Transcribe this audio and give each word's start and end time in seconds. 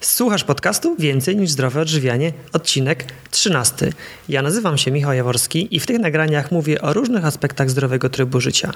Słuchasz 0.00 0.44
podcastu 0.44 0.96
Więcej 0.98 1.36
niż 1.36 1.50
zdrowe 1.50 1.80
odżywianie, 1.80 2.32
odcinek 2.52 3.04
13. 3.30 3.92
Ja 4.28 4.42
nazywam 4.42 4.78
się 4.78 4.90
Michał 4.90 5.12
Jaworski 5.12 5.76
i 5.76 5.80
w 5.80 5.86
tych 5.86 5.98
nagraniach 5.98 6.52
mówię 6.52 6.80
o 6.80 6.92
różnych 6.92 7.24
aspektach 7.24 7.70
zdrowego 7.70 8.08
trybu 8.08 8.40
życia. 8.40 8.72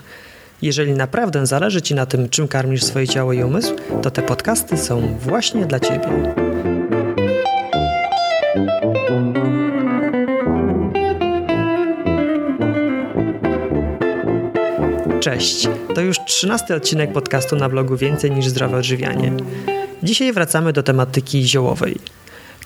Jeżeli 0.63 0.93
naprawdę 0.93 1.47
zależy 1.47 1.83
Ci 1.83 1.95
na 1.95 2.07
tym, 2.07 2.29
czym 2.29 2.49
karmisz 2.49 2.85
swoje 2.85 3.09
ciało 3.09 3.33
i 3.33 3.43
umysł, 3.43 3.75
to 4.03 4.11
te 4.11 4.23
podcasty 4.23 4.77
są 4.77 5.19
właśnie 5.19 5.67
dla 5.67 5.81
Ciebie. 5.81 6.35
Cześć, 15.21 15.69
to 15.95 16.01
już 16.01 16.17
trzynasty 16.27 16.75
odcinek 16.75 17.13
podcastu 17.13 17.57
na 17.57 17.69
blogu 17.69 17.97
Więcej 17.97 18.31
niż 18.31 18.47
zdrowe 18.47 18.77
odżywianie. 18.77 19.33
Dzisiaj 20.03 20.33
wracamy 20.33 20.73
do 20.73 20.83
tematyki 20.83 21.49
ziołowej. 21.49 21.99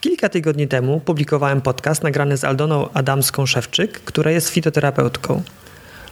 Kilka 0.00 0.28
tygodni 0.28 0.68
temu 0.68 1.00
publikowałem 1.00 1.60
podcast 1.60 2.02
nagrany 2.02 2.36
z 2.36 2.44
Aldoną 2.44 2.88
Adamską-Szewczyk, 2.88 3.88
która 3.88 4.30
jest 4.30 4.48
fitoterapeutką. 4.48 5.42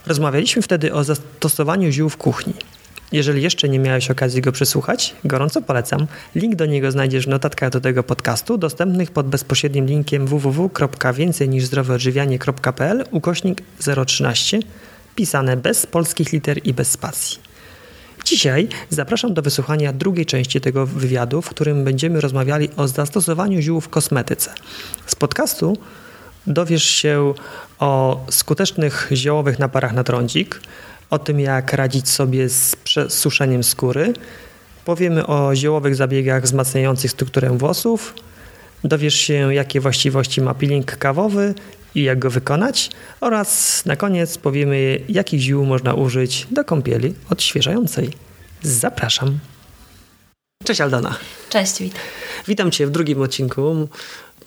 Rozmawialiśmy 0.05 0.61
wtedy 0.61 0.93
o 0.93 1.03
zastosowaniu 1.03 1.91
ziół 1.91 2.09
w 2.09 2.17
kuchni. 2.17 2.53
Jeżeli 3.11 3.43
jeszcze 3.43 3.69
nie 3.69 3.79
miałeś 3.79 4.11
okazji 4.11 4.41
go 4.41 4.51
przesłuchać, 4.51 5.15
gorąco 5.25 5.61
polecam. 5.61 6.07
Link 6.35 6.55
do 6.55 6.65
niego 6.65 6.91
znajdziesz 6.91 7.25
w 7.25 7.29
notatkach 7.29 7.69
do 7.69 7.81
tego 7.81 8.03
podcastu, 8.03 8.57
dostępnych 8.57 9.11
pod 9.11 9.27
bezpośrednim 9.27 9.85
linkiem 9.85 10.27
www.więcejniżzdroweodżywianie.pl 10.27 13.05
ukośnik 13.11 13.61
013, 14.05 14.59
pisane 15.15 15.57
bez 15.57 15.85
polskich 15.85 16.31
liter 16.31 16.59
i 16.63 16.73
bez 16.73 16.91
spacji. 16.91 17.46
Dzisiaj 18.29 18.67
zapraszam 18.89 19.33
do 19.33 19.41
wysłuchania 19.41 19.93
drugiej 19.93 20.25
części 20.25 20.61
tego 20.61 20.85
wywiadu, 20.85 21.41
w 21.41 21.49
którym 21.49 21.83
będziemy 21.83 22.21
rozmawiali 22.21 22.69
o 22.77 22.87
zastosowaniu 22.87 23.61
ziół 23.61 23.81
w 23.81 23.89
kosmetyce. 23.89 24.53
Z 25.05 25.15
podcastu 25.15 25.77
dowiesz 26.47 26.83
się 26.83 27.33
o 27.79 28.25
skutecznych 28.29 29.09
ziołowych 29.13 29.59
naparach 29.59 29.93
na 29.93 30.03
trądzik, 30.03 30.59
o 31.09 31.19
tym 31.19 31.39
jak 31.39 31.73
radzić 31.73 32.09
sobie 32.09 32.49
z 32.49 32.75
suszeniem 33.09 33.63
skóry, 33.63 34.13
powiemy 34.85 35.27
o 35.27 35.55
ziołowych 35.55 35.95
zabiegach 35.95 36.43
wzmacniających 36.43 37.11
strukturę 37.11 37.57
włosów, 37.57 38.13
dowiesz 38.83 39.15
się 39.15 39.53
jakie 39.53 39.79
właściwości 39.79 40.41
ma 40.41 40.53
peeling 40.53 40.97
kawowy 40.97 41.53
i 41.97 42.03
jak 42.03 42.19
go 42.19 42.29
wykonać 42.29 42.89
oraz 43.21 43.85
na 43.85 43.95
koniec 43.95 44.37
powiemy 44.37 44.99
jakich 45.09 45.39
ziół 45.39 45.65
można 45.65 45.93
użyć 45.93 46.47
do 46.51 46.63
kąpieli 46.63 47.13
odświeżającej. 47.29 48.09
Zapraszam. 48.61 49.39
Cześć 50.63 50.81
Aldona. 50.81 51.17
Cześć, 51.49 51.79
witam. 51.79 51.99
Witam 52.47 52.71
Cię 52.71 52.87
w 52.87 52.91
drugim 52.91 53.21
odcinku 53.21 53.87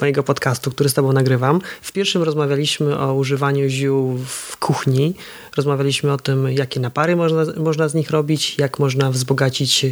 mojego 0.00 0.22
podcastu, 0.22 0.70
który 0.70 0.88
z 0.88 0.94
Tobą 0.94 1.12
nagrywam. 1.12 1.60
W 1.82 1.92
pierwszym 1.92 2.22
rozmawialiśmy 2.22 2.98
o 2.98 3.14
używaniu 3.14 3.68
ziół 3.68 4.18
w 4.26 4.56
kuchni. 4.56 5.14
Rozmawialiśmy 5.56 6.12
o 6.12 6.16
tym, 6.16 6.48
jakie 6.52 6.80
napary 6.80 7.16
można, 7.16 7.44
można 7.56 7.88
z 7.88 7.94
nich 7.94 8.10
robić, 8.10 8.58
jak 8.58 8.78
można 8.78 9.10
wzbogacić 9.10 9.86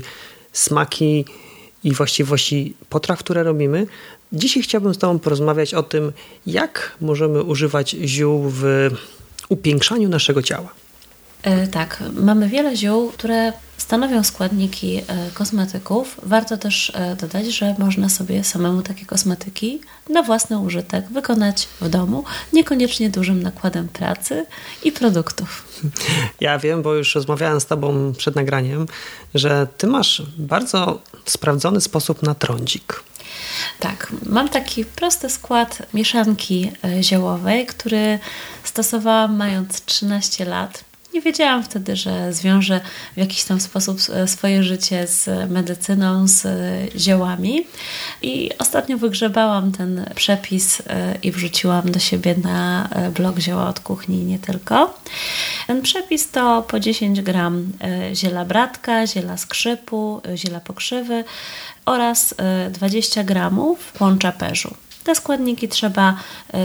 smaki 0.52 1.24
i 1.84 1.92
właściwości 1.92 2.74
potraw, 2.88 3.18
które 3.18 3.42
robimy. 3.42 3.86
Dzisiaj 4.32 4.62
chciałbym 4.62 4.94
z 4.94 4.98
Tobą 4.98 5.18
porozmawiać 5.18 5.74
o 5.74 5.82
tym, 5.82 6.12
jak 6.46 6.96
możemy 7.00 7.42
używać 7.42 7.90
ziół 7.90 8.42
w 8.46 8.90
upiększaniu 9.48 10.08
naszego 10.08 10.42
ciała. 10.42 10.68
E, 11.42 11.66
tak, 11.66 12.02
mamy 12.12 12.48
wiele 12.48 12.76
ziół, 12.76 13.12
które 13.12 13.52
stanowią 13.76 14.24
składniki 14.24 14.96
e, 14.96 15.02
kosmetyków. 15.34 16.20
Warto 16.22 16.56
też 16.56 16.92
e, 16.94 17.16
dodać, 17.16 17.46
że 17.46 17.74
można 17.78 18.08
sobie 18.08 18.44
samemu 18.44 18.82
takie 18.82 19.06
kosmetyki 19.06 19.80
na 20.10 20.22
własny 20.22 20.58
użytek 20.58 21.08
wykonać 21.08 21.68
w 21.80 21.88
domu, 21.88 22.24
niekoniecznie 22.52 23.10
dużym 23.10 23.42
nakładem 23.42 23.88
pracy 23.88 24.46
i 24.84 24.92
produktów. 24.92 25.64
Ja 26.40 26.58
wiem, 26.58 26.82
bo 26.82 26.94
już 26.94 27.14
rozmawiałem 27.14 27.60
z 27.60 27.66
Tobą 27.66 28.12
przed 28.18 28.36
nagraniem, 28.36 28.86
że 29.34 29.66
Ty 29.78 29.86
masz 29.86 30.22
bardzo 30.38 31.00
sprawdzony 31.24 31.80
sposób 31.80 32.22
na 32.22 32.34
trądzik. 32.34 33.02
Tak, 33.80 34.12
mam 34.26 34.48
taki 34.48 34.84
prosty 34.84 35.30
skład 35.30 35.82
mieszanki 35.94 36.72
ziołowej, 37.02 37.66
który 37.66 38.18
stosowałam 38.64 39.36
mając 39.36 39.84
13 39.84 40.44
lat. 40.44 40.87
Nie 41.18 41.22
wiedziałam 41.22 41.62
wtedy, 41.62 41.96
że 41.96 42.32
zwiążę 42.32 42.80
w 43.14 43.16
jakiś 43.16 43.44
tam 43.44 43.60
sposób 43.60 43.98
e, 44.12 44.28
swoje 44.28 44.62
życie 44.62 45.06
z 45.06 45.50
medycyną, 45.50 46.28
z 46.28 46.46
e, 46.46 46.98
ziołami. 46.98 47.66
I 48.22 48.50
ostatnio 48.58 48.98
wygrzebałam 48.98 49.72
ten 49.72 50.04
przepis 50.14 50.82
e, 50.86 51.14
i 51.22 51.32
wrzuciłam 51.32 51.92
do 51.92 51.98
siebie 51.98 52.34
na 52.42 52.88
blog 53.14 53.38
Zioła 53.38 53.68
od 53.68 53.80
Kuchni 53.80 54.24
nie 54.24 54.38
tylko. 54.38 54.94
Ten 55.66 55.82
przepis 55.82 56.30
to 56.30 56.62
po 56.62 56.80
10 56.80 57.20
gram 57.20 57.72
ziela 58.14 58.44
bratka, 58.44 59.06
ziela 59.06 59.36
skrzypu, 59.36 60.22
ziela 60.36 60.60
pokrzywy 60.60 61.24
oraz 61.86 62.34
20 62.70 63.24
gramów 63.24 63.92
płącza 63.92 64.32
perzu. 64.32 64.74
Te 65.08 65.14
składniki 65.14 65.68
trzeba 65.68 66.16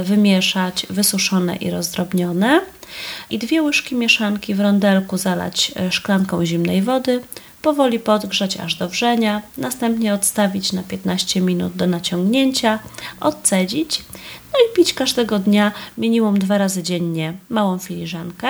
wymieszać, 0.03 0.85
wysuszone 0.89 1.55
i 1.55 1.71
rozdrobnione 1.71 2.61
i 3.29 3.39
dwie 3.39 3.63
łyżki 3.63 3.95
mieszanki 3.95 4.55
w 4.55 4.59
rondelku 4.59 5.17
zalać 5.17 5.71
e, 5.75 5.91
szklanką 5.91 6.45
zimnej 6.45 6.81
wody, 6.81 7.21
powoli 7.61 7.99
podgrzać 7.99 8.57
aż 8.57 8.75
do 8.75 8.89
wrzenia, 8.89 9.41
następnie 9.57 10.13
odstawić 10.13 10.73
na 10.73 10.83
15 10.83 11.41
minut 11.41 11.73
do 11.75 11.87
naciągnięcia, 11.87 12.79
odcedzić, 13.19 14.01
no 14.53 14.59
i 14.59 14.75
pić 14.75 14.93
każdego 14.93 15.39
dnia 15.39 15.71
minimum 15.97 16.39
dwa 16.39 16.57
razy 16.57 16.83
dziennie 16.83 17.33
małą 17.49 17.79
filiżankę. 17.79 18.47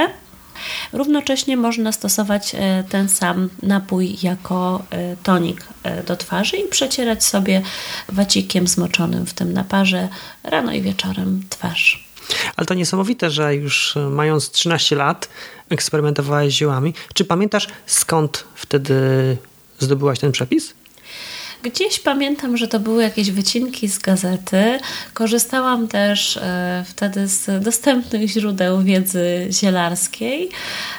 Równocześnie 0.94 1.58
można 1.58 1.92
stosować 1.92 2.56
e, 2.56 2.84
ten 2.90 3.10
sam 3.10 3.50
napój 3.64 4.18
jako 4.24 4.84
e, 4.90 5.16
tonik 5.24 5.68
do 6.08 6.16
twarzy 6.16 6.58
i 6.58 6.68
przecierać 6.68 7.24
sobie 7.24 7.62
wacikiem 8.10 8.68
zmoczonym 8.68 9.26
w 9.26 9.34
tym 9.34 9.54
naparze 9.54 10.10
rano 10.44 10.74
i 10.74 10.82
wieczorem 10.82 11.44
twarz. 11.50 12.04
Ale 12.56 12.66
to 12.66 12.74
niesamowite, 12.74 13.30
że 13.30 13.56
już 13.56 13.98
e, 13.98 14.00
mając 14.10 14.52
13 14.52 14.96
lat 14.96 15.30
eksperymentowałeś 15.70 16.54
ziołami. 16.54 16.94
Czy 17.14 17.26
pamiętasz 17.26 17.68
skąd 17.86 18.44
wtedy 18.56 18.98
zdobyłaś 19.80 20.20
ten 20.20 20.32
przepis? 20.32 20.74
Gdzieś 21.64 22.00
pamiętam, 22.00 22.58
że 22.58 22.68
to 22.68 22.80
były 22.80 23.04
jakieś 23.04 23.32
wycinki 23.32 23.88
z 23.88 24.00
gazety. 24.00 24.80
Korzystałam 25.14 25.88
też 25.88 26.38
e, 26.38 26.84
wtedy 26.88 27.28
z 27.28 27.64
dostępnych 27.64 28.30
źródeł 28.30 28.82
wiedzy 28.82 29.48
zielarskiej, 29.52 30.50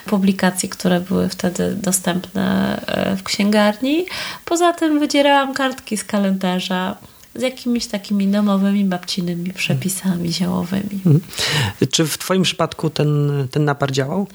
publikacji, 0.07 0.69
które 0.69 1.01
były 1.01 1.29
wtedy 1.29 1.75
dostępne 1.75 2.77
e, 2.87 3.17
w 3.17 3.23
księgarni. 3.23 4.07
Poza 4.45 4.73
tym 4.73 5.01
wydzierałam 5.01 5.55
kartki 5.55 5.97
z 5.97 6.05
kalendarza 6.05 6.97
z 7.35 7.43
jakimiś 7.43 7.87
takimi 7.87 8.29
domowymi, 8.29 8.85
babcinymi 8.85 9.53
przepisami 9.53 10.33
ziołowymi. 10.33 11.01
Mhm. 11.07 11.21
Czy 11.91 12.07
w 12.07 12.19
Twoim 12.19 12.43
przypadku 12.43 12.91
ten, 12.91 13.49
ten 13.51 13.65
napar 13.65 13.93
działał? 13.93 14.27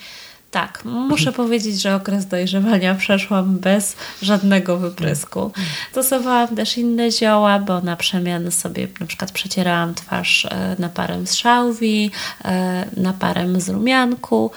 Tak, 0.51 0.81
muszę 0.85 1.31
powiedzieć, 1.41 1.81
że 1.81 1.95
okres 1.95 2.27
dojrzewania 2.27 2.95
przeszłam 2.95 3.59
bez 3.59 3.95
żadnego 4.21 4.77
wyprysku. 4.77 5.51
Stosowałam 5.91 6.55
też 6.55 6.77
inne 6.77 7.11
zioła, 7.11 7.59
bo 7.59 7.81
na 7.81 7.95
przemian 7.95 8.51
sobie 8.51 8.87
na 8.99 9.05
przykład 9.05 9.31
przecierałam 9.31 9.93
twarz 9.93 10.45
e, 10.45 10.75
naparem 10.79 11.27
z 11.27 11.35
szałwi, 11.35 12.11
e, 12.45 12.85
naparem 12.97 13.61
z 13.61 13.69
rumianku, 13.69 14.51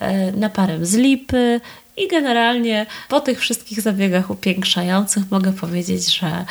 e, 0.00 0.32
naparem 0.32 0.86
z 0.86 0.94
lipy 0.94 1.60
i 1.96 2.08
generalnie 2.08 2.86
po 3.08 3.20
tych 3.20 3.40
wszystkich 3.40 3.80
zabiegach 3.80 4.30
upiększających 4.30 5.30
mogę 5.30 5.52
powiedzieć, 5.52 6.18
że 6.18 6.44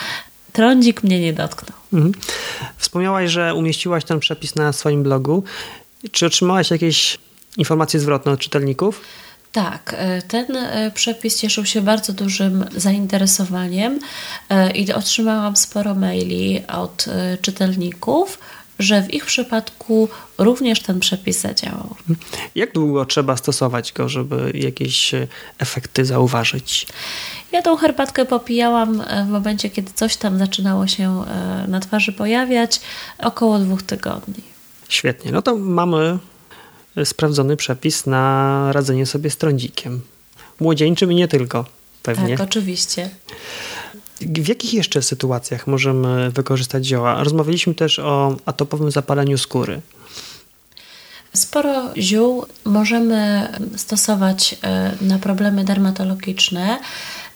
trądzik 0.54 1.04
mnie 1.04 1.20
nie 1.20 1.34
dotknął. 1.34 1.78
Mhm. 1.94 2.14
Wspomniałaś, 2.78 3.32
że 3.32 3.54
umieściłaś 3.54 4.04
ten 4.04 4.20
przepis 4.20 4.56
na 4.56 4.74
swoim 4.74 5.04
blogu. 5.04 5.44
Czy 6.12 6.26
otrzymałaś 6.26 6.72
jakieś 6.72 7.18
informacje 7.58 8.00
zwrotne 8.00 8.32
od 8.32 8.40
czytelników? 8.40 9.02
Tak, 9.54 9.96
e, 9.98 10.22
ten 10.22 10.56
e, 10.56 10.92
przepis 10.92 11.40
cieszył 11.40 11.66
się 11.66 11.82
bardzo 11.82 12.14
dużym 12.14 12.66
zainteresowaniem 12.76 14.00
e, 14.50 14.72
i 14.72 14.94
otrzymałam 14.94 15.56
sporo 15.56 15.96
maili 15.96 16.62
od 16.68 17.06
czytelników, 17.42 18.40
że 18.80 19.02
w 19.02 19.14
ich 19.14 19.26
przypadku 19.26 20.10
również 20.38 20.80
ten 20.80 21.00
przepis 21.00 21.42
zadziałał. 21.42 21.96
Jak 22.56 22.74
długo 22.74 23.06
trzeba 23.06 23.38
stosować 23.38 23.94
go, 23.94 24.10
żeby 24.10 24.52
jakieś 24.56 25.12
efekty 25.60 26.06
zauważyć? 26.06 26.88
Ja 27.52 27.62
tą 27.62 27.78
herbatkę 27.78 28.26
popijałam 28.26 29.04
w 29.26 29.30
momencie, 29.30 29.70
kiedy 29.70 29.92
coś 29.96 30.18
tam 30.18 30.40
zaczynało 30.40 30.88
się 30.88 31.24
na 31.68 31.80
twarzy 31.80 32.12
pojawiać, 32.12 32.82
około 33.20 33.60
dwóch 33.60 33.84
tygodni. 33.84 34.44
Świetnie. 34.90 35.32
No 35.32 35.42
to 35.42 35.56
mamy 35.56 36.20
sprawdzony 37.06 37.58
przepis 37.58 38.06
na 38.06 38.70
radzenie 38.74 39.06
sobie 39.06 39.30
z 39.30 39.38
trądzikiem. 39.38 40.02
Młodzieńczym 40.60 41.12
i 41.12 41.16
nie 41.16 41.28
tylko, 41.28 41.66
pewnie. 42.04 42.38
Tak, 42.38 42.48
oczywiście. 42.48 43.10
W 44.22 44.48
jakich 44.48 44.74
jeszcze 44.74 45.02
sytuacjach 45.02 45.68
możemy 45.68 46.32
wykorzystać 46.32 46.86
zioła? 46.86 47.24
Rozmawialiśmy 47.24 47.76
też 47.76 48.00
o 48.00 48.38
atopowym 48.46 48.92
zapaleniu 48.92 49.38
skóry. 49.38 49.82
Sporo 51.34 51.94
ziół 51.98 52.46
możemy 52.66 53.48
stosować 53.76 54.56
e, 54.64 54.92
na 55.02 55.20
problemy 55.20 55.64
dermatologiczne. 55.64 56.80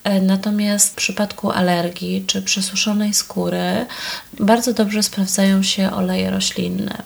E, 0.08 0.22
natomiast 0.22 0.92
w 0.92 0.96
przypadku 0.96 1.52
alergii 1.52 2.24
czy 2.28 2.42
przesuszonej 2.42 3.14
skóry 3.14 3.86
bardzo 4.40 4.74
dobrze 4.74 5.04
sprawdzają 5.04 5.64
się 5.64 5.92
oleje 5.92 6.30
roślinne. 6.30 7.04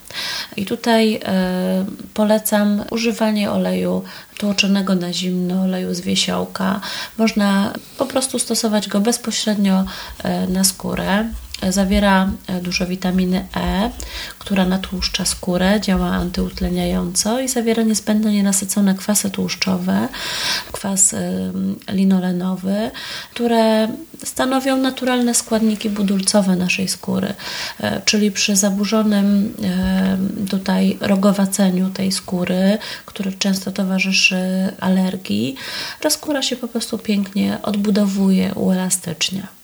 I 0.57 0.65
tutaj 0.65 1.15
e, 1.15 1.85
polecam 2.13 2.83
używanie 2.91 3.51
oleju 3.51 4.03
tłoczonego 4.37 4.95
na 4.95 5.13
zimno, 5.13 5.61
oleju 5.63 5.93
z 5.93 6.01
wiesiołka. 6.01 6.81
Można 7.17 7.73
po 7.97 8.05
prostu 8.05 8.39
stosować 8.39 8.87
go 8.87 8.99
bezpośrednio 8.99 9.85
na 10.47 10.63
skórę. 10.63 11.25
Zawiera 11.69 12.31
e, 12.47 12.61
dużo 12.61 12.87
witaminy 12.87 13.45
E, 13.55 13.91
która 14.39 14.65
natłuszcza 14.65 15.25
skórę, 15.25 15.81
działa 15.81 16.07
antyutleniająco 16.07 17.39
i 17.39 17.47
zawiera 17.47 17.83
niezbędne 17.83 18.31
nienasycone 18.31 18.95
kwasy 18.95 19.29
tłuszczowe, 19.29 20.07
kwas 20.71 21.15
linolenowy, 21.89 22.91
które 23.33 23.87
stanowią 24.23 24.77
naturalne 24.77 25.33
składniki 25.33 25.89
budulcowe 25.89 26.55
naszej 26.55 26.87
skóry, 26.87 27.33
e, 27.79 28.01
czyli 28.05 28.31
przy 28.31 28.55
zaburzonym 28.55 29.53
tutaj 30.49 30.97
rogowaceniu 31.01 31.89
tej 31.89 32.11
skóry, 32.11 32.77
który 33.05 33.33
często 33.33 33.71
towarzyszy 33.71 34.73
alergii, 34.79 35.55
ta 35.99 36.09
skóra 36.09 36.41
się 36.41 36.55
po 36.55 36.67
prostu 36.67 36.97
pięknie 36.97 37.57
odbudowuje, 37.63 38.53
uelastycznia. 38.53 39.60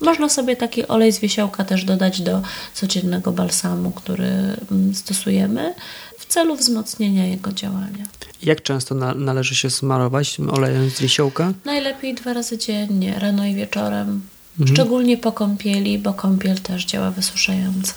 Można 0.00 0.28
sobie 0.28 0.56
taki 0.56 0.86
olej 0.88 1.12
z 1.12 1.18
wiesiołka 1.18 1.64
też 1.64 1.84
dodać 1.84 2.20
do 2.20 2.42
codziennego 2.74 3.32
balsamu, 3.32 3.90
który 3.90 4.26
mm, 4.70 4.94
stosujemy 4.94 5.74
w 6.18 6.26
celu 6.26 6.56
wzmocnienia 6.56 7.26
jego 7.26 7.52
działania. 7.52 8.04
Jak 8.42 8.62
często 8.62 8.94
na, 8.94 9.14
należy 9.14 9.54
się 9.54 9.70
smarować 9.70 10.38
olejem 10.50 10.90
z 10.90 11.00
wiesiołka? 11.00 11.52
Najlepiej 11.64 12.14
dwa 12.14 12.32
razy 12.32 12.58
dziennie, 12.58 13.18
rano 13.18 13.46
i 13.46 13.54
wieczorem. 13.54 14.22
Mhm. 14.60 14.76
Szczególnie 14.76 15.16
po 15.16 15.32
kąpieli, 15.32 15.98
bo 15.98 16.14
kąpiel 16.14 16.58
też 16.58 16.84
działa 16.84 17.10
wysuszająco. 17.10 17.92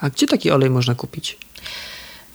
A 0.00 0.10
gdzie 0.10 0.26
taki 0.26 0.50
olej 0.50 0.70
można 0.70 0.94
kupić? 0.94 1.38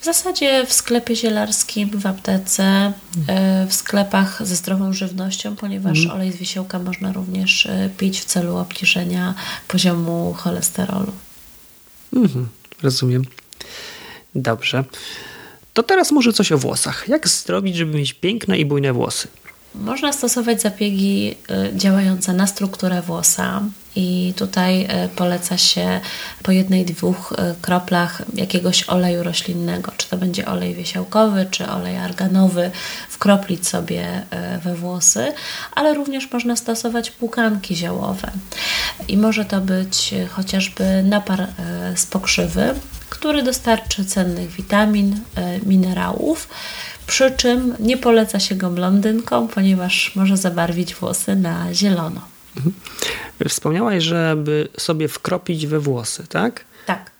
W 0.05 0.07
zasadzie 0.07 0.65
w 0.65 0.73
sklepie 0.73 1.15
zielarskim, 1.15 1.89
w 1.89 2.05
aptece, 2.05 2.93
e, 3.27 3.67
w 3.67 3.73
sklepach 3.73 4.47
ze 4.47 4.55
zdrową 4.55 4.93
żywnością, 4.93 5.55
ponieważ 5.55 5.99
mm. 5.99 6.11
olej 6.11 6.31
z 6.31 6.35
wiesiołka 6.35 6.79
można 6.79 7.13
również 7.13 7.65
e, 7.65 7.89
pić 7.97 8.19
w 8.19 8.25
celu 8.25 8.57
obniżenia 8.57 9.33
poziomu 9.67 10.33
cholesterolu. 10.37 11.11
Mhm, 12.13 12.47
rozumiem. 12.83 13.23
Dobrze. 14.35 14.83
To 15.73 15.83
teraz 15.83 16.11
może 16.11 16.33
coś 16.33 16.51
o 16.51 16.57
włosach. 16.57 17.07
Jak 17.07 17.27
zrobić, 17.27 17.75
żeby 17.75 17.97
mieć 17.97 18.13
piękne 18.13 18.57
i 18.57 18.65
bujne 18.65 18.93
włosy? 18.93 19.27
Można 19.75 20.13
stosować 20.13 20.61
zabiegi 20.61 21.35
y, 21.73 21.77
działające 21.77 22.33
na 22.33 22.47
strukturę 22.47 23.01
włosa. 23.01 23.63
I 23.95 24.33
tutaj 24.35 24.83
y, 24.83 25.09
poleca 25.15 25.57
się 25.57 25.99
po 26.43 26.51
jednej, 26.51 26.85
dwóch 26.85 27.31
y, 27.31 27.61
kroplach 27.61 28.21
jakiegoś 28.33 28.83
oleju 28.83 29.23
roślinnego, 29.23 29.91
czy 29.97 30.09
to 30.09 30.17
będzie 30.17 30.45
olej 30.45 30.75
wiesiołkowy, 30.75 31.47
czy 31.51 31.67
olej 31.67 31.97
arganowy, 31.97 32.71
wkroplić 33.09 33.67
sobie 33.67 34.21
we 34.63 34.75
włosy, 34.75 35.33
ale 35.75 35.93
również 35.93 36.31
można 36.31 36.55
stosować 36.55 37.11
płukanki 37.11 37.75
ziołowe. 37.75 38.31
I 39.07 39.17
może 39.17 39.45
to 39.45 39.61
być 39.61 40.13
chociażby 40.29 41.03
napar 41.03 41.47
z 41.95 42.05
pokrzywy, 42.05 42.73
który 43.09 43.43
dostarczy 43.43 44.05
cennych 44.05 44.51
witamin, 44.51 45.19
minerałów 45.65 46.47
przy 47.07 47.31
czym 47.31 47.75
nie 47.79 47.97
poleca 47.97 48.39
się 48.39 48.55
go 48.55 48.69
blondynkom, 48.69 49.47
ponieważ 49.47 50.15
może 50.15 50.37
zabarwić 50.37 50.95
włosy 50.95 51.35
na 51.35 51.73
zielono. 51.73 52.34
Mhm. 52.57 52.73
Wspomniałaś, 53.49 54.03
żeby 54.03 54.67
sobie 54.77 55.07
wkropić 55.07 55.67
we 55.67 55.79
włosy, 55.79 56.27
tak? 56.29 56.65
Tak. 56.85 57.11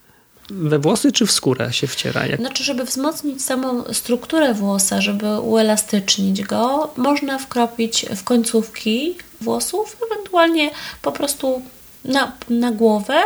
We 0.50 0.80
włosy 0.80 1.12
czy 1.12 1.26
w 1.26 1.32
skórę 1.32 1.74
się 1.74 1.88
wciera? 1.88 2.26
Jak... 2.26 2.40
Znaczy, 2.40 2.64
żeby 2.64 2.84
wzmocnić 2.84 3.44
samą 3.44 3.84
strukturę 3.94 4.54
włosa, 4.54 5.02
żeby 5.02 5.40
uelastycznić 5.40 6.44
go, 6.44 6.94
można 6.98 7.40
wkropić 7.40 8.06
w 8.16 8.24
końcówki 8.24 9.18
włosów, 9.42 9.98
ewentualnie 10.12 10.72
po 11.02 11.12
prostu 11.12 11.62
na, 12.06 12.32
na 12.50 12.72
głowę 12.72 13.22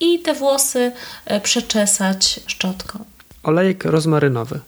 i 0.00 0.18
te 0.18 0.34
włosy 0.34 0.92
e, 1.24 1.40
przeczesać 1.40 2.40
szczotką. 2.46 3.04
Olejek 3.44 3.84
rozmarynowy. 3.84 4.60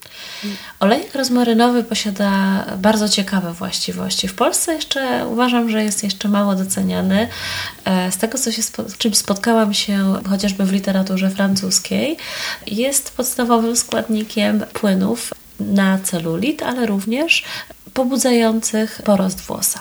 Olejek 0.80 1.14
rozmarynowy 1.14 1.84
posiada 1.84 2.64
bardzo 2.78 3.08
ciekawe 3.08 3.52
właściwości. 3.52 4.28
W 4.28 4.34
Polsce 4.34 4.74
jeszcze 4.74 5.26
uważam, 5.26 5.70
że 5.70 5.84
jest 5.84 6.04
jeszcze 6.04 6.28
mało 6.28 6.54
doceniany. 6.54 7.28
E, 7.84 8.12
z 8.12 8.16
tego, 8.16 8.38
co 8.38 8.52
się, 8.52 8.62
z 8.62 8.98
czym 8.98 9.14
spotkałam 9.14 9.74
się 9.74 10.14
chociażby 10.28 10.64
w 10.64 10.72
literaturze 10.72 11.30
francuskiej, 11.30 12.16
jest 12.66 13.16
podstawowym 13.16 13.76
składnikiem 13.76 14.60
płynów 14.72 15.34
na 15.60 15.98
celulit, 15.98 16.62
ale 16.62 16.86
również 16.86 17.44
pobudzających 17.96 19.02
porost 19.04 19.40
włosa. 19.40 19.80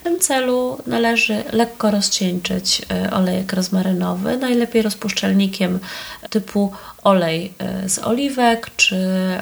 W 0.00 0.04
tym 0.04 0.20
celu 0.20 0.78
należy 0.86 1.44
lekko 1.52 1.90
rozcieńczyć 1.90 2.82
e, 2.90 3.10
olejek 3.10 3.52
rozmarynowy, 3.52 4.36
najlepiej 4.36 4.82
rozpuszczalnikiem 4.82 5.78
typu 6.30 6.72
olej 7.02 7.52
e, 7.58 7.88
z 7.88 7.98
oliwek 7.98 8.70
czy 8.76 8.96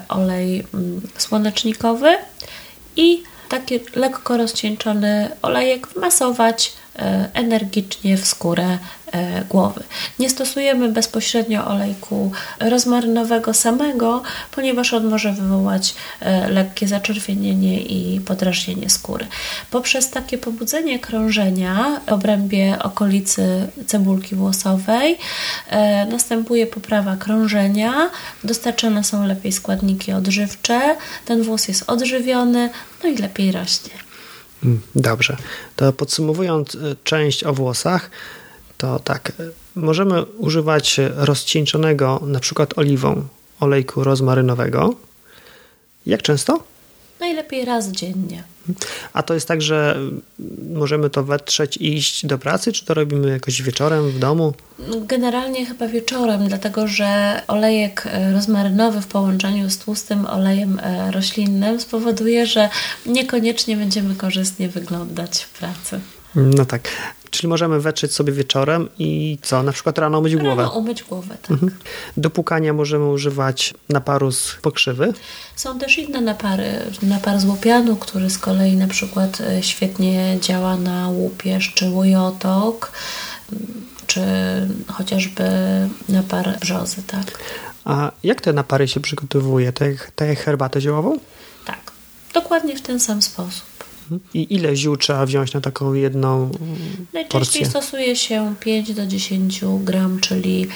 olej 0.09 0.67
mm, 0.75 1.01
słonecznikowy 1.19 2.17
i 2.97 3.23
taki 3.49 3.81
lekko 3.95 4.37
rozcieńczony 4.37 5.31
olejek 5.43 5.87
wmasować 5.87 6.73
E, 6.99 7.31
energicznie 7.35 8.17
w 8.17 8.27
skórę 8.27 8.79
głowy. 9.49 9.83
Nie 10.19 10.31
stosujemy 10.31 10.89
bezpośrednio 10.89 11.67
olejku 11.67 12.33
rozmarynowego 12.61 13.55
samego, 13.55 14.23
ponieważ 14.51 14.93
on 14.93 15.07
może 15.07 15.33
wywołać 15.33 15.95
e, 16.21 16.51
lekkie 16.51 16.89
zaczerwienienie 16.89 17.81
i 17.81 18.21
podrażnienie 18.21 18.91
skóry. 18.91 19.27
Poprzez 19.71 20.11
takie 20.11 20.39
pobudzenie 20.39 20.99
krążenia 20.99 22.01
w 22.07 22.13
obrębie 22.13 22.77
okolicy 22.83 23.69
cebulki 23.87 24.35
włosowej 24.35 25.19
następuje 26.11 26.67
poprawa 26.67 27.17
krążenia, 27.17 28.11
dostarczane 28.45 29.05
są 29.05 29.27
lepiej 29.27 29.53
składniki 29.53 30.13
odżywcze, 30.13 30.97
ten 31.25 31.43
włos 31.43 31.69
jest 31.69 31.91
odżywiony, 31.91 32.71
no 33.03 33.09
i 33.09 33.17
lepiej 33.17 33.53
rośnie. 33.53 33.95
Mm, 34.65 34.81
dobrze. 34.95 35.37
To 35.77 35.93
podsumowując 35.93 36.75
e, 36.75 36.79
część 37.05 37.45
o 37.45 37.53
włosach, 37.53 38.11
to 38.85 38.99
tak, 38.99 39.33
możemy 39.77 40.23
używać 40.23 41.01
rozcieńczonego 41.17 42.21
na 42.27 42.41
przykład 42.41 42.79
oliwą 42.79 43.23
olejku 43.61 44.05
rozmarynowego. 44.05 44.95
Jak 46.07 46.23
często? 46.23 46.63
Najlepiej 47.21 47.65
raz 47.65 47.89
dziennie. 47.89 48.45
A 49.13 49.23
to 49.23 49.35
jest 49.35 49.49
tak, 49.49 49.63
że 49.63 49.99
możemy 50.75 51.11
to 51.11 51.25
wetrzeć 51.25 51.77
i 51.77 51.95
iść 51.95 52.27
do 52.27 52.39
pracy, 52.39 52.73
czy 52.73 52.85
to 52.85 52.95
robimy 52.95 53.31
jakoś 53.31 53.63
wieczorem 53.63 54.11
w 54.11 54.19
domu? 54.19 54.55
Generalnie 55.01 55.67
chyba 55.67 55.89
wieczorem, 55.89 56.49
dlatego 56.49 56.89
że 56.89 57.41
olejek 57.49 58.09
rozmarynowy 58.33 59.01
w 59.01 59.07
połączeniu 59.07 59.71
z 59.71 59.79
tłustym 59.79 60.27
olejem 60.27 60.81
e, 60.83 61.11
roślinnym 61.11 61.81
spowoduje, 61.81 62.47
że 62.47 62.69
niekoniecznie 63.07 63.77
będziemy 63.77 64.15
korzystnie 64.15 64.69
wyglądać 64.69 65.43
w 65.43 65.59
pracy. 65.59 66.01
No 66.35 66.65
tak. 66.65 66.89
Czyli 67.35 67.49
możemy 67.49 67.81
wetrzeć 67.81 68.13
sobie 68.13 68.33
wieczorem 68.33 68.89
i 68.99 69.39
co? 69.43 69.63
Na 69.63 69.73
przykład 69.73 69.99
rano 69.99 70.19
umyć 70.19 70.35
rano 70.35 70.45
głowę. 70.45 70.69
umyć 70.69 71.03
głowę, 71.03 71.37
tak. 71.43 71.51
Mhm. 71.51 71.73
Do 72.17 72.31
pukania 72.31 72.73
możemy 72.73 73.11
używać 73.11 73.75
naparu 73.89 74.33
z 74.33 74.57
pokrzywy. 74.63 75.13
Są 75.57 75.79
też 75.79 75.99
inne 75.99 76.21
napary. 76.21 76.65
Napar 77.03 77.41
z 77.41 77.45
łopianu, 77.45 77.97
który 77.97 78.31
z 78.31 78.39
kolei 78.39 78.77
na 78.77 78.87
przykład 78.89 79.41
e, 79.41 79.63
świetnie 79.63 80.39
działa 80.41 80.77
na 80.77 81.09
łupież 81.09 81.73
czy 81.75 81.91
łojotok, 81.91 82.93
czy 84.07 84.21
chociażby 84.93 85.45
napar 86.09 86.59
brzozy, 86.61 87.03
tak. 87.07 87.39
A 87.85 88.11
jak 88.23 88.41
te 88.41 88.53
napary 88.53 88.89
się 88.89 89.01
przygotowuje? 89.01 89.73
Tak 89.73 90.29
jak 90.29 90.39
herbatę 90.39 90.81
ziołową? 90.81 91.19
Tak, 91.65 91.93
dokładnie 92.35 92.77
w 92.77 92.83
ten 92.83 93.01
sam 93.01 93.23
sposób. 93.23 93.74
I 94.35 94.55
ile 94.55 94.77
ziół 94.77 94.97
trzeba 94.97 95.27
wziąć 95.27 95.53
na 95.53 95.61
taką 95.61 95.95
jedną 95.95 96.51
Najczęściej 97.13 97.29
porcję? 97.31 97.67
stosuje 97.67 98.17
się 98.17 98.55
5 98.61 98.95
do 98.95 99.07
10 99.07 99.61
gram, 99.81 100.21
czyli 100.21 100.69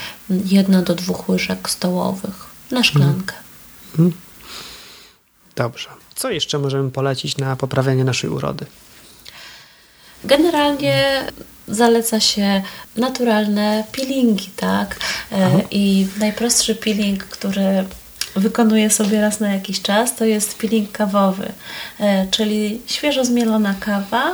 1 0.45 0.85
do 0.85 0.95
2 0.95 1.15
łyżek 1.29 1.71
stołowych 1.71 2.47
na 2.71 2.85
szklankę. 2.85 3.35
Mhm. 3.91 4.13
Dobrze. 5.57 5.89
Co 6.15 6.31
jeszcze 6.31 6.59
możemy 6.59 6.91
polecić 6.91 7.37
na 7.37 7.57
poprawianie 7.57 8.05
naszej 8.05 8.31
urody? 8.31 8.67
Generalnie 10.25 11.27
zaleca 11.69 12.21
się 12.21 12.63
naturalne 12.97 13.85
peelingi, 13.93 14.51
tak? 14.57 15.01
E, 15.33 15.47
Aha. 15.47 15.59
I 15.71 16.07
najprostszy 16.19 16.75
peeling, 16.75 17.25
który 17.25 17.85
wykonuję 18.39 18.91
sobie 18.91 19.21
raz 19.21 19.41
na 19.41 19.53
jakiś 19.53 19.83
czas, 19.83 20.17
to 20.17 20.25
jest 20.25 20.59
peeling 20.59 20.93
kawowy, 20.93 21.53
e, 22.01 22.27
czyli 22.31 22.81
świeżo 22.87 23.25
zmielona 23.25 23.75
kawa 23.81 24.33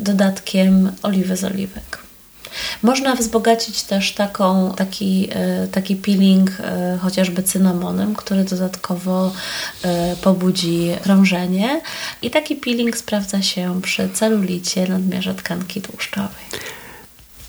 dodatkiem 0.00 0.92
oliwy 1.02 1.36
z 1.36 1.44
oliwek. 1.44 1.98
Można 2.82 3.14
wzbogacić 3.14 3.82
też 3.82 4.12
taką, 4.12 4.74
taki, 4.76 5.28
e, 5.32 5.68
taki 5.68 5.96
peeling 5.96 6.50
chociażby 7.00 7.42
cynamonem, 7.42 8.14
który 8.14 8.44
dodatkowo 8.44 9.32
pobudzi 10.22 10.90
krążenie. 11.02 11.80
I 12.22 12.30
taki 12.30 12.56
peeling 12.56 12.96
sprawdza 12.96 13.42
się 13.42 13.80
przy 13.82 14.08
celulicie, 14.08 14.88
nadmiarze 14.88 15.34
tkanki 15.34 15.82
tłuszczowej. 15.82 16.44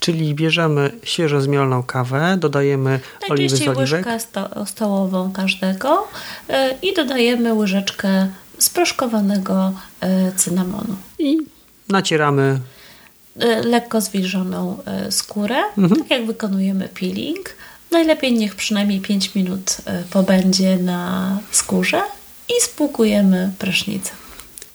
Czyli 0.06 0.36
bierzemy 0.36 0.92
świeżo 1.04 1.42
zmieloną 1.42 1.84
kawę, 1.84 2.38
dodajemy 2.40 3.00
oliwy 3.30 3.58
z 3.58 3.62
oliwek. 3.62 3.78
łyżkę 3.78 4.20
sto 4.20 4.66
stołową 4.66 5.32
każdego 5.32 6.08
yy, 6.50 6.56
i 6.82 6.94
dodajemy 6.94 7.54
łyżeczkę 7.54 8.28
sproszkowanego 8.58 9.74
yy, 10.02 10.32
cynamonu. 10.36 10.96
I 11.20 11.38
nacieramy 11.90 12.60
yy, 13.36 13.64
lekko 13.64 14.02
zwilżoną 14.02 14.78
skórę, 15.10 15.58
mhm. 15.78 16.02
tak 16.02 16.10
jak 16.10 16.26
wykonujemy 16.26 16.90
peeling. 17.00 17.50
Najlepiej 17.92 18.34
niech 18.34 18.56
przynajmniej 18.56 19.02
5 19.02 19.36
minut 19.36 19.78
pobędzie 20.10 20.78
na 20.78 21.38
skórze 21.52 22.02
i 22.50 22.62
spłukujemy 22.62 23.52
prysznicem. 23.60 24.25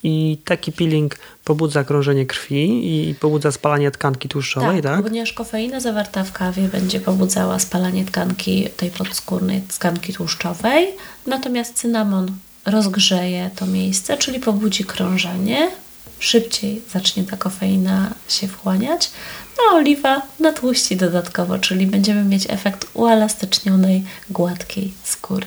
I 0.03 0.39
taki 0.45 0.73
peeling 0.73 1.19
pobudza 1.45 1.85
krążenie 1.85 2.27
krwi 2.27 2.65
i 3.11 3.15
pobudza 3.15 3.53
spalanie 3.53 3.91
tkanki 3.91 4.29
tłuszczowej, 4.29 4.83
tak? 4.83 4.97
tak? 4.97 5.05
ponieważ 5.05 5.33
kofeina 5.33 5.81
zawarta 5.81 6.25
w 6.25 6.33
kawie 6.33 6.69
będzie 6.69 7.01
pobudzała 7.01 7.59
spalanie 7.59 8.05
tkanki 8.05 8.69
tej 8.77 8.91
podskórnej 8.91 9.61
tkanki 9.61 10.13
tłuszczowej, 10.13 10.89
natomiast 11.27 11.75
cynamon 11.75 12.33
rozgrzeje 12.67 13.51
to 13.57 13.67
miejsce, 13.67 14.17
czyli 14.17 14.41
pobudzi 14.41 14.85
krążenie, 14.85 15.71
szybciej 16.19 16.83
zacznie 16.93 17.25
ta 17.25 17.37
kofeina 17.37 18.11
się 18.29 18.49
wchłaniać, 18.49 19.11
a 19.59 19.75
oliwa 19.75 20.23
natłuści 20.41 20.97
dodatkowo, 20.97 21.59
czyli 21.59 21.87
będziemy 21.87 22.25
mieć 22.25 22.47
efekt 22.49 22.87
uelastycznionej, 22.95 24.05
gładkiej 24.31 24.93
skóry. 25.05 25.47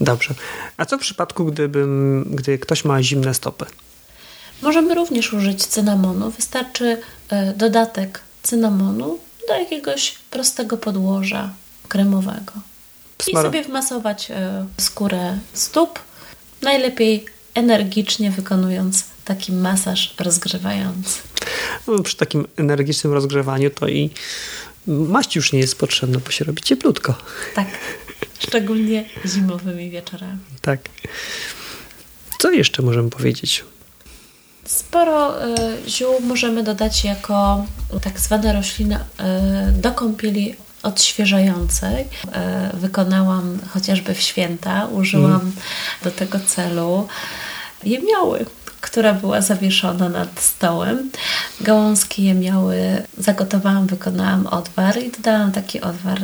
Dobrze. 0.00 0.34
A 0.76 0.86
co 0.86 0.98
w 0.98 1.00
przypadku, 1.00 1.44
gdybym, 1.44 2.24
gdy 2.30 2.58
ktoś 2.58 2.84
ma 2.84 3.02
zimne 3.02 3.34
stopy? 3.34 3.66
Możemy 4.62 4.94
również 4.94 5.32
użyć 5.32 5.66
cynamonu. 5.66 6.30
Wystarczy 6.30 7.00
e, 7.28 7.54
dodatek 7.54 8.20
cynamonu 8.42 9.18
do 9.48 9.54
jakiegoś 9.54 10.14
prostego 10.30 10.76
podłoża 10.76 11.54
kremowego. 11.88 12.52
I 13.26 13.32
sobie 13.32 13.64
wmasować 13.64 14.30
e, 14.30 14.66
skórę 14.80 15.38
stóp. 15.52 15.98
Najlepiej 16.62 17.24
energicznie 17.54 18.30
wykonując 18.30 19.04
taki 19.24 19.52
masaż 19.52 20.14
rozgrzewający. 20.18 21.18
No, 21.86 22.02
przy 22.02 22.16
takim 22.16 22.46
energicznym 22.56 23.12
rozgrzewaniu 23.12 23.70
to 23.70 23.88
i 23.88 24.10
maść 24.86 25.36
już 25.36 25.52
nie 25.52 25.58
jest 25.58 25.78
potrzebna, 25.78 26.18
bo 26.24 26.30
się 26.30 26.44
robi 26.44 26.62
cieplutko. 26.62 27.14
Tak. 27.54 27.66
Szczególnie 28.38 29.04
zimowymi 29.26 29.90
wieczorami. 29.90 30.38
Tak. 30.60 30.80
Co 32.38 32.50
jeszcze 32.50 32.82
możemy 32.82 33.10
powiedzieć? 33.10 33.64
Sporo 34.64 35.46
y, 35.46 35.56
ziół 35.88 36.20
możemy 36.20 36.62
dodać 36.62 37.04
jako 37.04 37.66
tak 38.02 38.20
zwane 38.20 38.52
rośliny 38.52 38.96
y, 38.96 39.72
do 39.72 39.92
kąpieli 39.92 40.54
odświeżającej. 40.82 42.02
Y, 42.02 42.76
wykonałam 42.76 43.58
chociażby 43.68 44.14
w 44.14 44.20
święta, 44.20 44.86
użyłam 44.86 45.40
mm. 45.40 45.52
do 46.02 46.10
tego 46.10 46.40
celu 46.40 47.08
jemioły 47.84 48.46
która 48.80 49.12
była 49.12 49.40
zawieszona 49.40 50.08
nad 50.08 50.40
stołem. 50.40 51.10
Gałązki 51.60 52.24
je 52.24 52.34
miały, 52.34 53.02
zagotowałam, 53.18 53.86
wykonałam 53.86 54.46
odwar 54.46 54.98
i 54.98 55.10
dodałam 55.10 55.52
taki 55.52 55.80
odwar 55.80 56.20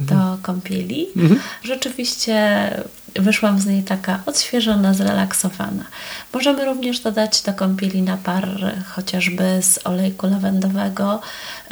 do 0.00 0.14
mhm. 0.14 0.29
Kąpieli. 0.42 1.06
Mhm. 1.16 1.40
Rzeczywiście 1.62 2.70
wyszłam 3.14 3.60
z 3.60 3.66
niej 3.66 3.82
taka 3.82 4.22
odświeżona, 4.26 4.94
zrelaksowana. 4.94 5.84
Możemy 6.32 6.64
również 6.64 7.00
dodać 7.00 7.42
do 7.42 7.54
kąpieli 7.54 8.02
napar 8.02 8.74
chociażby 8.94 9.58
z 9.62 9.86
olejku 9.86 10.26
lawendowego, 10.26 11.20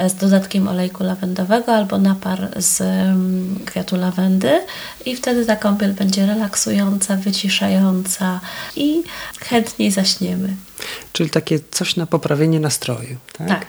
z 0.09 0.15
dodatkiem 0.15 0.69
olejku 0.69 1.05
lawendowego 1.05 1.75
albo 1.75 1.99
napar 1.99 2.49
z 2.57 2.81
mm, 2.81 3.61
kwiatu 3.67 3.97
lawendy 3.97 4.61
i 5.07 5.17
wtedy 5.17 5.47
ta 5.47 5.57
kąpiel 5.57 5.93
będzie 5.95 6.27
relaksująca, 6.27 7.17
wyciszająca 7.17 8.41
i 8.77 9.03
chętniej 9.41 9.91
zaśniemy. 9.91 10.57
Czyli 11.13 11.31
takie 11.31 11.61
coś 11.71 11.97
na 11.97 12.07
poprawienie 12.07 12.61
nastroju, 12.61 13.17
tak? 13.33 13.49
Tak. 13.49 13.67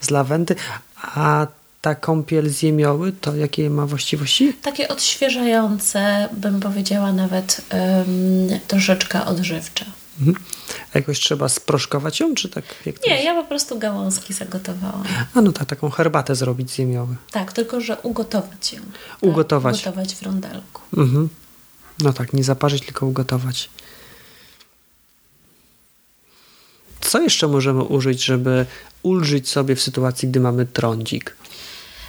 Z 0.00 0.10
lawendy, 0.10 0.54
a 1.02 1.46
ta 1.80 1.94
kąpiel 1.94 2.50
z 2.50 2.62
jemioły, 2.62 3.12
to 3.12 3.36
jakie 3.36 3.70
ma 3.70 3.86
właściwości? 3.86 4.52
Takie 4.62 4.88
odświeżające, 4.88 6.28
bym 6.32 6.60
powiedziała 6.60 7.12
nawet 7.12 7.60
um, 7.72 8.60
troszeczkę 8.68 9.24
odżywcze. 9.24 9.84
Mhm. 10.20 10.44
A 10.94 10.98
jakoś 10.98 11.20
trzeba 11.20 11.48
sproszkować 11.48 12.20
ją, 12.20 12.34
czy 12.34 12.48
tak? 12.48 12.64
Nie, 13.06 13.24
ja 13.24 13.34
po 13.34 13.44
prostu 13.48 13.78
gałązki 13.78 14.34
zagotowałam. 14.34 15.04
A 15.34 15.40
no 15.40 15.52
tak, 15.52 15.68
taką 15.68 15.90
herbatę 15.90 16.34
zrobić 16.34 16.70
z 16.70 16.78
jemioły. 16.78 17.16
Tak, 17.30 17.52
tylko 17.52 17.80
że 17.80 17.96
ugotować 17.96 18.72
ją. 18.72 18.80
Ugotować. 19.20 19.82
Tak? 19.82 19.86
Ugotować 19.86 20.14
w 20.14 20.22
rondelku. 20.22 20.82
Mhm. 20.96 21.28
No 21.98 22.12
tak, 22.12 22.32
nie 22.32 22.44
zaparzyć, 22.44 22.84
tylko 22.84 23.06
ugotować. 23.06 23.70
Co 27.00 27.20
jeszcze 27.20 27.48
możemy 27.48 27.82
użyć, 27.82 28.24
żeby 28.24 28.66
ulżyć 29.02 29.48
sobie 29.48 29.76
w 29.76 29.82
sytuacji, 29.82 30.28
gdy 30.28 30.40
mamy 30.40 30.66
trądzik? 30.66 31.36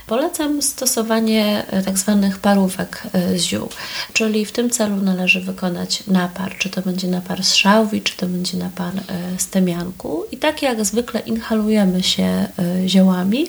Polecam 0.08 0.62
stosowanie 0.62 1.66
e, 1.68 1.84
tak 1.84 1.98
zwanych 1.98 2.40
parówek 2.40 3.04
e, 3.14 3.38
z 3.38 3.44
ziół, 3.44 3.70
czyli 4.14 4.46
w 4.46 4.52
tym 4.52 4.70
celu 4.70 4.96
należy 4.96 5.42
wykonać 5.42 6.04
napar, 6.08 6.58
czy 6.58 6.70
to 6.70 6.82
będzie 6.82 7.08
napar 7.08 7.44
z 7.44 7.56
szałwi, 7.56 8.02
czy 8.02 8.18
to 8.18 8.28
będzie 8.28 8.58
napar 8.58 8.94
e, 8.96 9.40
z 9.40 9.48
temianku 9.48 10.24
i 10.32 10.38
tak 10.38 10.62
jak 10.62 10.86
zwykle 10.86 11.20
inhalujemy 11.20 12.04
się 12.04 12.48
ziołami, 12.88 13.48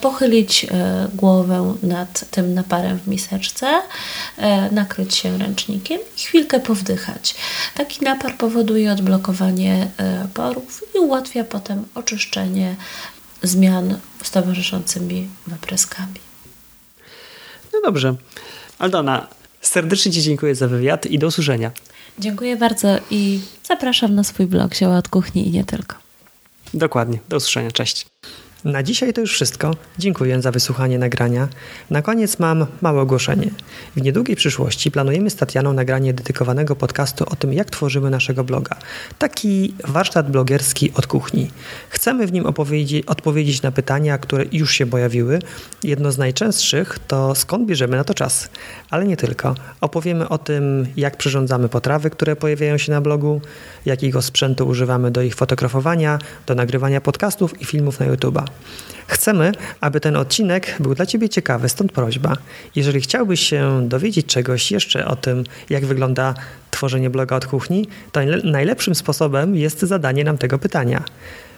pochylić 0.00 0.66
głowę 1.14 1.74
nad 1.82 2.30
tym 2.30 2.54
naparem 2.54 2.98
w 2.98 3.06
miseczce, 3.06 3.82
nakryć 4.72 5.14
się 5.14 5.38
ręcznikiem 5.38 6.00
i 6.16 6.20
chwilkę 6.20 6.60
powdychać. 6.60 7.34
Taki 7.74 8.04
napar 8.04 8.36
powoduje 8.36 8.92
odblokowanie 8.92 9.88
porów 10.34 10.84
i 10.94 10.98
ułatwia 10.98 11.44
potem 11.44 11.84
oczyszczenie 11.94 12.76
zmian 13.42 13.98
z 14.22 14.30
towarzyszącymi 14.30 15.28
wypryskami. 15.46 16.20
No 17.72 17.80
dobrze. 17.84 18.14
Aldona, 18.78 19.26
serdecznie 19.60 20.12
Ci 20.12 20.22
dziękuję 20.22 20.54
za 20.54 20.68
wywiad 20.68 21.06
i 21.06 21.18
do 21.18 21.26
usłyszenia. 21.26 21.70
Dziękuję 22.18 22.56
bardzo 22.56 22.98
i 23.10 23.40
zapraszam 23.64 24.14
na 24.14 24.24
swój 24.24 24.46
blog 24.46 24.74
Zioła 24.74 24.96
od 24.96 25.08
Kuchni 25.08 25.48
i 25.48 25.50
nie 25.50 25.64
tylko. 25.64 25.96
Dokładnie. 26.74 27.18
Do 27.28 27.36
usłyszenia. 27.36 27.70
Cześć. 27.70 28.06
Na 28.64 28.82
dzisiaj 28.82 29.12
to 29.12 29.20
już 29.20 29.32
wszystko. 29.32 29.74
Dziękuję 29.98 30.42
za 30.42 30.50
wysłuchanie 30.50 30.98
nagrania. 30.98 31.48
Na 31.90 32.02
koniec 32.02 32.38
mam 32.38 32.66
małe 32.82 33.00
ogłoszenie. 33.00 33.50
W 33.96 34.02
niedługiej 34.02 34.36
przyszłości 34.36 34.90
planujemy 34.90 35.30
z 35.30 35.36
Tatianą 35.36 35.72
nagranie 35.72 36.14
dedykowanego 36.14 36.76
podcastu 36.76 37.24
o 37.30 37.36
tym, 37.36 37.52
jak 37.52 37.70
tworzymy 37.70 38.10
naszego 38.10 38.44
bloga. 38.44 38.76
Taki 39.18 39.74
warsztat 39.84 40.30
blogerski 40.30 40.92
od 40.94 41.06
kuchni. 41.06 41.50
Chcemy 41.88 42.26
w 42.26 42.32
nim 42.32 42.46
odpowiedzieć 43.06 43.62
na 43.62 43.72
pytania, 43.72 44.18
które 44.18 44.44
już 44.52 44.72
się 44.72 44.86
pojawiły. 44.86 45.38
Jedno 45.82 46.12
z 46.12 46.18
najczęstszych 46.18 46.98
to 47.08 47.34
skąd 47.34 47.66
bierzemy 47.66 47.96
na 47.96 48.04
to 48.04 48.14
czas. 48.14 48.48
Ale 48.90 49.04
nie 49.04 49.16
tylko. 49.16 49.54
Opowiemy 49.80 50.28
o 50.28 50.38
tym, 50.38 50.86
jak 50.96 51.16
przyrządzamy 51.16 51.68
potrawy, 51.68 52.10
które 52.10 52.36
pojawiają 52.36 52.78
się 52.78 52.92
na 52.92 53.00
blogu, 53.00 53.40
jakiego 53.86 54.22
sprzętu 54.22 54.68
używamy 54.68 55.10
do 55.10 55.22
ich 55.22 55.34
fotografowania, 55.34 56.18
do 56.46 56.54
nagrywania 56.54 57.00
podcastów 57.00 57.60
i 57.60 57.64
filmów 57.64 58.00
na 58.00 58.06
YouTube. 58.06 58.51
Chcemy, 59.06 59.52
aby 59.80 60.00
ten 60.00 60.16
odcinek 60.16 60.76
był 60.80 60.94
dla 60.94 61.06
Ciebie 61.06 61.28
ciekawy, 61.28 61.68
stąd 61.68 61.92
prośba. 61.92 62.36
Jeżeli 62.76 63.00
chciałbyś 63.00 63.40
się 63.40 63.88
dowiedzieć 63.88 64.26
czegoś 64.26 64.70
jeszcze 64.70 65.06
o 65.06 65.16
tym, 65.16 65.44
jak 65.70 65.86
wygląda 65.86 66.34
tworzenie 66.70 67.10
bloga 67.10 67.36
od 67.36 67.46
kuchni, 67.46 67.88
to 68.12 68.20
najlepszym 68.44 68.94
sposobem 68.94 69.56
jest 69.56 69.80
zadanie 69.80 70.24
nam 70.24 70.38
tego 70.38 70.58
pytania. 70.58 71.04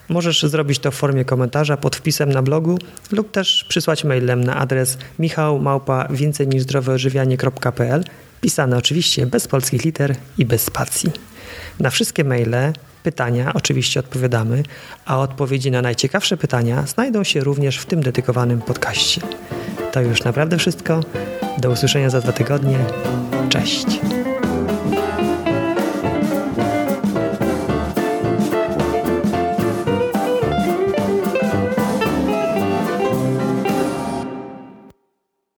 Możesz 0.08 0.42
zrobić 0.42 0.78
to 0.78 0.90
w 0.90 0.94
formie 0.94 1.24
komentarza 1.24 1.76
pod 1.76 1.96
wpisem 1.96 2.32
na 2.32 2.42
blogu 2.42 2.78
lub 3.12 3.30
też 3.30 3.64
przysłać 3.68 4.04
mailem 4.04 4.44
na 4.44 4.56
adres 4.56 4.98
michałmałpa 5.18 6.08
więcej 6.10 6.48
niż 6.48 6.64
pisane 8.40 8.76
oczywiście 8.76 9.26
bez 9.26 9.48
polskich 9.48 9.84
liter 9.84 10.16
i 10.38 10.46
bez 10.46 10.62
spacji. 10.62 11.10
Na 11.80 11.90
wszystkie 11.90 12.24
maile 12.24 12.72
pytania 13.04 13.52
oczywiście 13.54 14.00
odpowiadamy, 14.00 14.62
a 15.06 15.20
odpowiedzi 15.20 15.70
na 15.70 15.82
najciekawsze 15.82 16.36
pytania 16.36 16.86
znajdą 16.86 17.24
się 17.24 17.40
również 17.40 17.78
w 17.78 17.86
tym 17.86 18.02
dedykowanym 18.02 18.60
podcaście. 18.60 19.20
To 19.92 20.00
już 20.00 20.24
naprawdę 20.24 20.58
wszystko. 20.58 21.00
Do 21.58 21.70
usłyszenia 21.70 22.10
za 22.10 22.20
dwa 22.20 22.32
tygodnie. 22.32 22.78
Cześć. 23.48 23.86